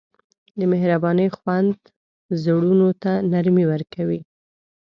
[0.59, 1.75] د مهربانۍ خوند
[2.43, 4.19] زړونو ته نرمي ورکوي.